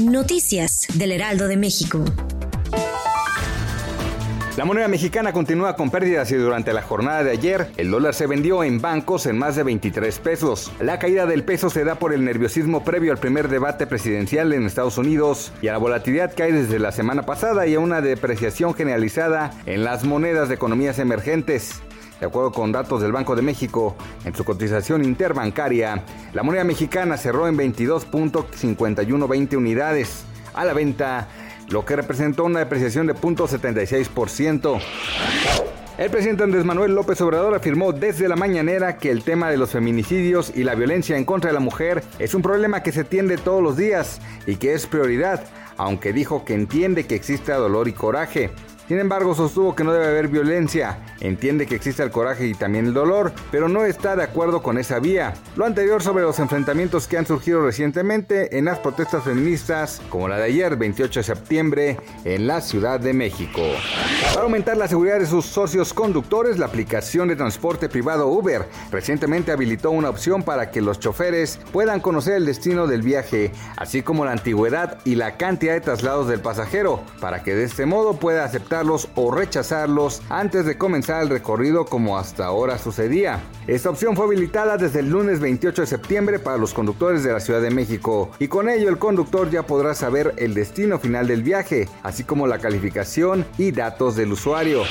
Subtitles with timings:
[0.00, 2.02] Noticias del Heraldo de México.
[4.56, 8.26] La moneda mexicana continúa con pérdidas y durante la jornada de ayer el dólar se
[8.26, 10.72] vendió en bancos en más de 23 pesos.
[10.80, 14.64] La caída del peso se da por el nerviosismo previo al primer debate presidencial en
[14.64, 18.00] Estados Unidos y a la volatilidad que hay desde la semana pasada y a una
[18.00, 21.82] depreciación generalizada en las monedas de economías emergentes.
[22.22, 27.16] De acuerdo con datos del Banco de México, en su cotización interbancaria, la moneda mexicana
[27.16, 30.24] cerró en 22.5120 unidades.
[30.54, 31.26] A la venta
[31.70, 34.80] lo que representó una depreciación de 0.76%.
[35.98, 39.70] El presidente Andrés Manuel López Obrador afirmó desde la mañanera que el tema de los
[39.70, 43.36] feminicidios y la violencia en contra de la mujer es un problema que se tiende
[43.36, 45.44] todos los días y que es prioridad,
[45.76, 48.52] aunque dijo que entiende que existe dolor y coraje.
[48.88, 52.86] Sin embargo, sostuvo que no debe haber violencia, entiende que existe el coraje y también
[52.86, 55.34] el dolor, pero no está de acuerdo con esa vía.
[55.56, 60.36] Lo anterior sobre los enfrentamientos que han surgido recientemente en las protestas feministas, como la
[60.36, 63.62] de ayer, 28 de septiembre, en la Ciudad de México.
[64.34, 69.52] Para aumentar la seguridad de sus socios conductores, la aplicación de transporte privado Uber recientemente
[69.52, 74.24] habilitó una opción para que los choferes puedan conocer el destino del viaje, así como
[74.24, 78.44] la antigüedad y la cantidad de traslados del pasajero, para que de este modo pueda
[78.44, 78.71] aceptar
[79.14, 83.42] o rechazarlos antes de comenzar el recorrido como hasta ahora sucedía.
[83.66, 87.40] Esta opción fue habilitada desde el lunes 28 de septiembre para los conductores de la
[87.40, 91.42] Ciudad de México y con ello el conductor ya podrá saber el destino final del
[91.42, 94.84] viaje, así como la calificación y datos del usuario.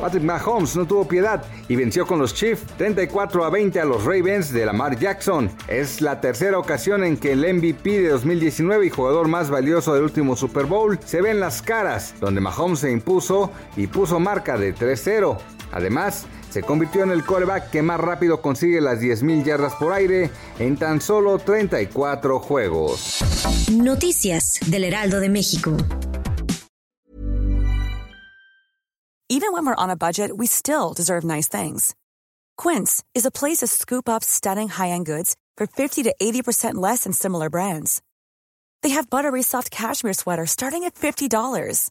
[0.00, 4.04] Patrick Mahomes no tuvo piedad y venció con los Chiefs 34 a 20 a los
[4.04, 5.50] Ravens de Lamar Jackson.
[5.68, 10.04] Es la tercera ocasión en que el MVP de 2019 y jugador más valioso del
[10.04, 13.17] último Super Bowl se ven las caras, donde Mahomes se impuso
[13.76, 15.38] y puso marca de 3-0.
[15.72, 20.30] Además, se convirtió en el coreback que más rápido consigue las 10.000 yardas por aire
[20.58, 23.20] en tan solo 34 juegos.
[23.72, 25.76] Noticias del Heraldo de México.
[29.30, 31.94] Even when we're on a budget, we still deserve nice things.
[32.56, 37.04] Quince is a place to scoop up stunning high-end goods for 50 to 80% less
[37.04, 38.00] than similar brands.
[38.82, 41.90] They have buttery soft cashmere sweaters starting at $50